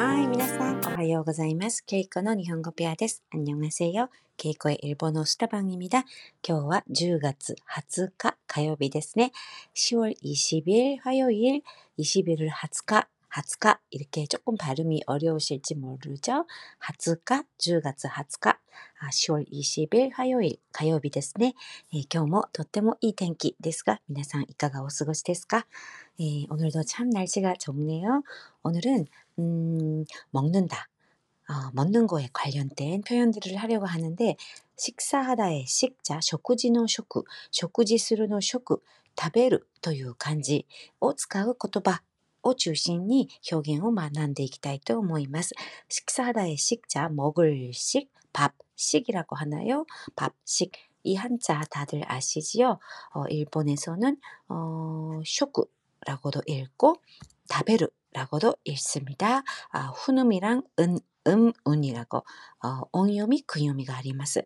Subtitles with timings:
[0.00, 1.84] はい、皆さん、おはようございます。
[1.84, 3.22] ケイコの日本語ペアです。
[3.30, 4.08] 안녕하세요。
[4.38, 6.04] ケイコ의 일본어 수다 방입니다.
[6.46, 9.32] 今日は10月20日火曜日ですね.
[9.74, 11.60] 10월 20일 화요일
[11.98, 16.46] 20일을 20일20일 이렇게 조금 발음이 어려우실지 모르죠.
[16.78, 18.49] 20일 10月20일 아,
[19.12, 21.54] 10월 20일 화요일 火曜日ですね.
[21.94, 25.66] 예, 今日もとってもいい天気ですが皆さんいかがお過ごしですか?
[26.20, 28.22] 예, 오늘도 참 날씨가 좋네요.
[28.62, 29.06] 오늘은
[29.38, 30.88] 음, 먹는다.
[31.48, 34.36] 어, 먹는 거에 관련된 표현들을 하려고 하는데
[34.76, 38.82] 식사하다의 식자, 쇼쿠지노 쇼쿠, 쇼쿠지するの 쇼쿠,
[39.18, 40.66] 食べるという漢字
[41.00, 42.02] を使う言葉
[42.42, 45.54] を中心に表現を学んでいきたいと思います.
[45.88, 49.86] 식사하다의 식자, 먹을 식, 밥, 식이라고 하나요?
[50.16, 50.72] 밥, 식.
[51.04, 52.78] 이 한자 다들 아시지요?
[53.14, 56.96] 어, 일본에서는 어, 쇼쿠라고도 읽고
[57.48, 59.42] 다베르 라고도 읽습니다.
[59.70, 64.40] 아, 훈음이랑 은, 음, 운이라고 어, 옹요미, 근요미가 あります.
[64.40, 64.44] 어,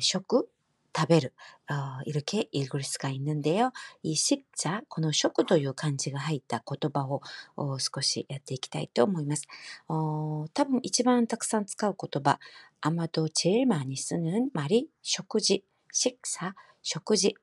[0.00, 0.48] 쇼쿠,
[0.96, 1.28] 다베르
[1.70, 3.72] 어, 이렇게 읽을 수가 있는데요.
[4.02, 7.22] 이 식자, この 쇼쿠 という漢字が入った言葉を
[7.56, 9.46] 어, 少しやっていきたいと思います.
[9.88, 12.38] 어, 多分一番たくさん使う言葉,
[12.82, 17.34] 아마도 제일 많이 쓰는 말이 쇼쿠지, 식사, 쇼쿠지.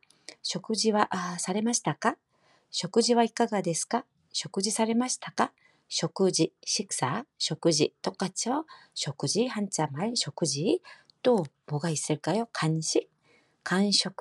[0.43, 2.17] 쇼쿠지와 아, されましたか?
[2.69, 4.05] 食事はいかがですか?
[4.31, 5.51] 食事されましたか
[5.87, 8.65] 食事、식사、 食事 똑같죠?
[8.93, 10.81] 食事 한자 말食事
[11.23, 12.47] 또 뭐가 있을까요?
[12.53, 13.09] 간식,
[13.63, 14.13] 간식,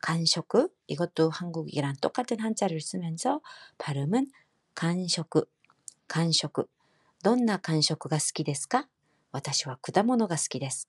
[0.00, 0.44] 간식
[0.86, 3.40] 이것도 한국이랑 똑같은 한자를 쓰면서
[3.78, 4.30] 발음은
[4.74, 5.24] 간식,
[6.08, 6.52] 간식
[7.22, 8.88] どんな 간식가 好きですか?
[9.32, 10.88] 私は果物が好きです.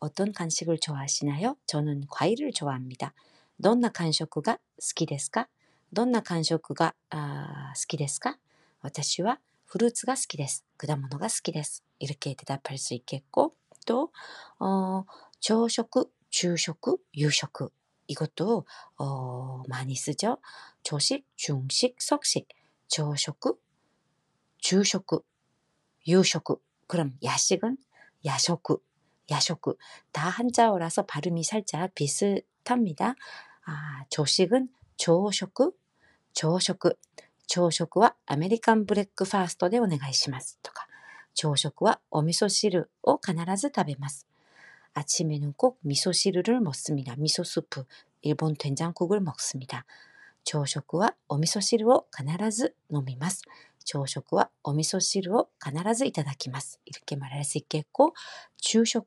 [0.00, 1.56] 어떤 간식을 좋아하시나요?
[1.66, 3.12] 저는 과일을 좋아합니다.
[3.60, 4.60] どんな 간식가 好
[4.94, 5.48] きですか?
[5.92, 7.18] どんな感触が好
[7.86, 8.38] きですか
[8.80, 10.64] 私はフルーツが好きです。
[10.78, 11.82] 果物が好きです。
[11.98, 13.54] 이렇게 대답할 수 있겠고
[13.86, 14.10] 또
[14.58, 15.04] 어,
[15.40, 16.74] 朝食, 주식,
[17.16, 17.48] 유식
[18.06, 20.38] 이것도 어, 많이 쓰죠.
[20.82, 22.48] 조식, 중식, 석식,
[22.88, 23.34] 조식,
[24.58, 25.04] 주식,
[26.06, 26.44] 유식
[26.86, 27.76] 그럼 야식은
[28.24, 28.58] 야식,
[29.30, 29.58] 야식
[30.12, 33.14] 다 한자어라서 발음이 살짝 비슷합니다.
[33.64, 35.52] 아, 조식은 조식,
[36.40, 36.96] 朝食。
[37.48, 40.56] 朝食はアメリカンブレックファーストでお願いします。
[40.62, 40.86] とか、
[41.34, 44.28] 朝食はお味噌汁を必ず食べます。
[44.94, 47.14] 아침에는 꼭 미소시루를 먹습니다.
[47.16, 47.84] 미소수프,
[48.22, 49.84] 일본 된장국을 먹습니다.
[50.44, 53.42] 조식과 오미소시루를 必ず 飲みます.
[53.84, 56.80] 조식과 오미소시루를 必ず いただきます.
[56.84, 58.14] 이렇게 말할 수 있겠고,
[58.56, 59.04] 주식,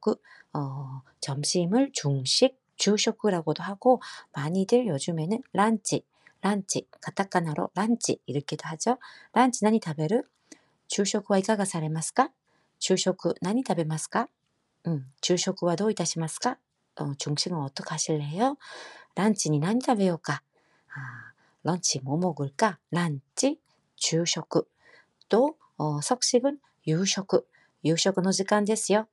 [0.53, 4.01] 어, 점심을 중식, 주식이라고도 하고,
[4.33, 6.05] 많이들 요즘에는 란치,
[6.41, 8.97] ランチ、カタカナのランチ、이렇게도 하죠.
[9.33, 10.27] ランチ何食べる
[10.87, 12.31] 昼食はいかがされますか
[12.79, 14.27] 昼食何食べますか
[14.85, 16.57] うん、昼食はどういたしますか
[16.95, 18.57] 어 중식은 어떻게 하실래요?
[19.15, 20.41] 란치니 何食べようか
[20.93, 21.31] 아,
[21.63, 22.77] 런치 뭐 먹을까?
[22.91, 23.59] 란치,
[23.95, 24.43] 주식.
[25.29, 27.25] 또 어, 석식은 유식.
[27.85, 29.07] 유식의 時間ですよ.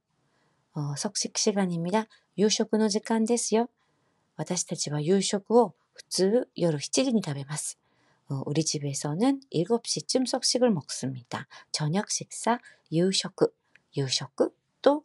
[0.75, 2.06] 어, 석식 시간입니다.
[2.36, 3.69] 유식의 時間ですよ.
[4.36, 7.78] 私たちは夕食を 普通 夜 7時に 食べます.
[8.28, 11.48] 어, 우리 집에서는 7시쯤 석식을 먹습니다.
[11.72, 12.59] 저녁 식사
[12.92, 13.32] 유식,
[13.97, 14.28] 유식
[14.82, 15.04] 또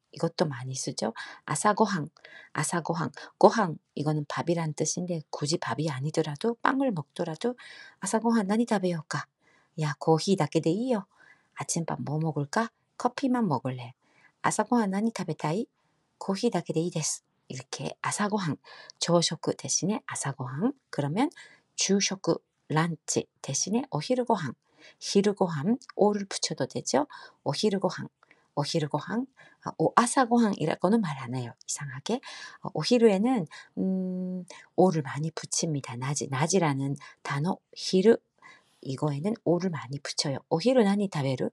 [0.11, 1.13] 이것도 많이 쓰죠.
[1.45, 2.09] 아사고항,
[2.53, 7.55] 아사고항, 고항 이거는 밥이란 뜻인데 굳이 밥이 아니더라도 빵을 먹더라도
[7.99, 9.25] 아사고항 나니 다베요까?
[9.81, 11.05] 야 고히 다케데이요.
[11.55, 12.69] 아침밥 뭐 먹을까?
[12.97, 13.93] 커피만 먹을래.
[14.41, 15.65] 아사고항 나니 타베타이?
[16.17, 17.23] 고히 다케데이です.
[17.47, 18.55] 이렇게 아사고항,
[18.99, 21.29] 조식 대신에 아사고항, 그러면
[21.75, 22.21] 주식,
[22.69, 24.53] 란치 대신에 오히르고항,
[24.99, 27.07] 히르고항, 오를 붙여도 되죠.
[27.43, 28.07] 오히르고항,
[28.55, 29.25] 오히르고항,
[29.63, 31.53] 아, 오, 아사고항이라고는 말안 해요.
[31.67, 32.19] 이상하게.
[32.63, 32.69] 어,
[33.77, 34.45] 음,
[34.75, 35.95] 오를 많이 붙입니다.
[35.95, 38.17] 나지, 나지라는 단어, 히르,
[38.81, 40.37] 이거에는 오를 많이 붙여요.
[40.49, 41.49] 오히르 나니 타베르,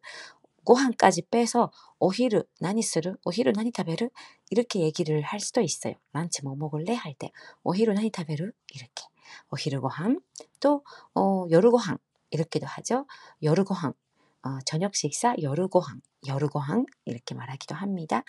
[0.64, 4.10] 고항까지 빼서 오히르 나니스르 오히르 나니 타베르
[4.50, 5.94] 이렇게 얘기를 할 수도 있어요.
[6.12, 7.30] 란치 뭐 먹을래 할 때
[7.62, 9.04] 오히르 나니 타베르 이렇게
[9.50, 10.20] 오히르 고항
[10.60, 10.84] 또
[11.14, 11.96] 어, 여르 고항
[12.30, 13.06] 이렇게도 하죠.
[13.42, 13.94] 여르 고항
[14.42, 18.22] 어, 저녁 식사 여르고항, 여르고항 이렇게 말하기도 합니다.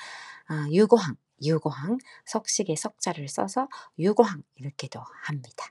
[0.48, 3.68] 아, 유고항, 유고항, 석식의 석자를 써서
[3.98, 5.66] 유고항 이렇게도 합니다.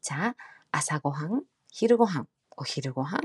[0.00, 0.34] 자,
[0.72, 3.18] 아사고항, 히르고항, 오히르고항,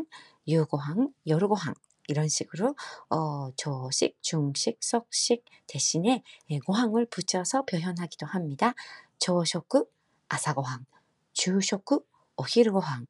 [0.47, 1.73] 유고항, 여르고항
[2.07, 2.75] 이런 식으로
[3.09, 8.73] 어, 조식, 중식, 석식 대신에 예, 고항을 붙여서 표현하기도 합니다.
[9.19, 9.85] 조쇼크,
[10.29, 10.85] 아사고항,
[11.33, 11.99] 주쇼크,
[12.37, 13.07] 오히르고항,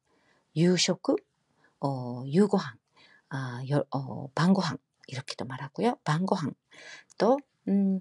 [0.56, 1.14] 유쇼크,
[1.80, 2.76] 어, 유고항,
[3.30, 5.96] 아, 여, 어, 방고항 이렇게도 말하고요.
[6.04, 6.52] 방고항
[7.18, 7.38] 또
[7.68, 8.00] 음,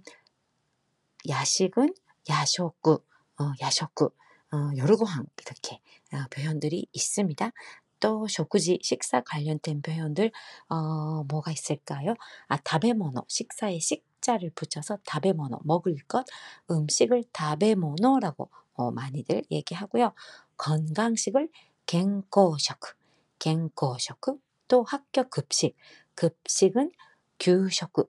[1.28, 1.94] 야식은
[2.30, 5.82] 야쇼크, 어, 야쇼크, 어, 여르고항 이렇게
[6.14, 7.52] 어, 표현들이 있습니다.
[8.00, 10.32] 또 쇼쿠지 식사 관련된 표현들
[10.70, 12.14] 어, 뭐가 있을까요?
[12.48, 16.26] 아 다베모노 식사에 식자를 붙여서 다베모노 먹을 것
[16.70, 20.14] 음식을 食べ物라고 어, 많이들 얘기하고요.
[20.58, 21.50] 건강식을
[21.88, 22.94] 健康食 健
[23.40, 25.76] 康食 또 학교 급식.
[26.16, 26.92] 급식은
[27.40, 28.06] 給食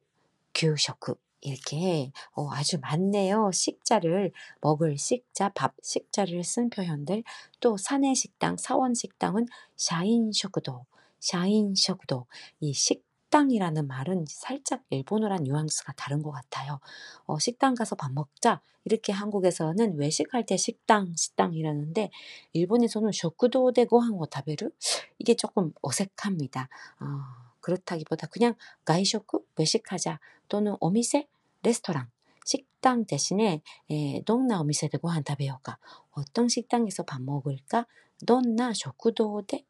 [0.55, 1.15] 給食.
[1.41, 3.53] 이렇게 어, 아주 많네요.
[3.53, 7.23] 식자를 먹을 식자, 밥 식자를 쓴 표현들.
[7.61, 9.47] 또 사내 식당, 사원 식당은
[9.77, 10.85] 社員食堂,
[11.21, 12.27] 社員食堂.
[12.61, 16.81] 이 식 당이라는 말은 살짝 일본어랑 뉘앙스가 다른 것 같아요.
[17.27, 18.61] 어, 식당 가서 밥 먹자.
[18.85, 22.11] 이렇게 한국에서는 외식할 때 식당, 식당 이라는데
[22.53, 24.71] 일본에서는 쇼크도데 고항 오타베르
[25.19, 26.69] 이게 조금 어색합니다.
[27.01, 27.05] 어,
[27.61, 28.55] 그렇다기보다 그냥
[28.85, 29.41] 가이쇼크?
[29.57, 30.21] 외식하자.
[30.49, 31.29] 또는 오미세?
[31.63, 32.09] 레스토랑?
[32.45, 33.61] 식당 대신에
[33.91, 35.77] 에, 동나 오미세데 고한 타베요까
[36.13, 37.87] 어떤 식당에서 밥 먹을까?
[38.75, 39.65] 쇼크도데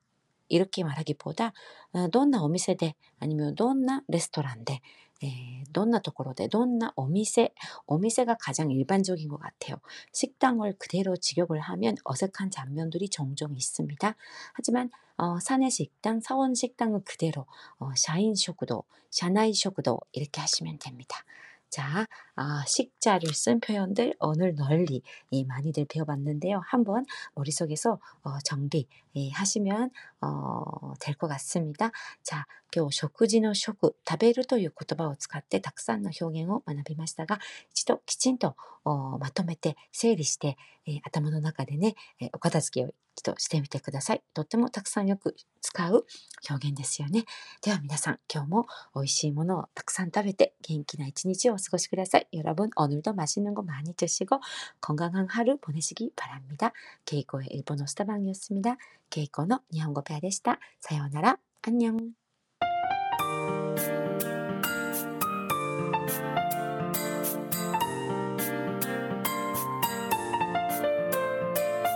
[0.48, 1.52] 이렇게 말하기보다
[1.92, 4.80] 어, 돈나 오미세데 아니면 돈나 레스토랑데
[5.24, 7.50] 예, 돈나 도코로데 돈나 오미세
[7.86, 9.80] 오미세가 가장 일반적인 것 같아요.
[10.12, 14.14] 식당을 그대로 직역을 하면 어색한 장면들이 종종 있습니다.
[14.52, 17.46] 하지만 어, 사내 식당, 사원 식당은 그대로
[17.78, 21.24] 어, 社員食堂, 社内食堂 이렇게 하시면 됩니다.
[21.68, 22.06] 자,
[22.37, 26.61] 아, 식자를 쓴 표현들 오늘 널리 예, 많이들 배워봤는데요.
[26.65, 27.05] 한번
[27.35, 29.91] 머릿속에서 어, 정리 예, 하시면
[30.21, 31.91] 어, 될 것 같습니다.
[32.23, 37.39] 자, 今日食事の食、食べるという言葉を使ってたくさんの表現を学びましたが、
[37.71, 44.23] 一度きちんとおまとめて整理して、えー頭の中でね、えーお片付けを一度してみてください。
[44.33, 46.05] とってもたくさんよく使う
[46.49, 47.25] 表現ですよね。
[47.61, 48.65] では皆さん、今日も
[48.95, 52.26] 美味しいものをたくさん食べて元気な一日をお過ごしください.
[52.33, 54.39] 여러분 오늘도 맛있는 거 많이 드시고
[54.81, 56.71] 건강한 하루 보내시기 바랍니다.
[57.05, 58.77] 케이코의 일본어 스타방이었습니다.
[59.09, 60.59] 케이코의 일본어 배아でした.
[60.79, 62.15] 사요나라 안녕.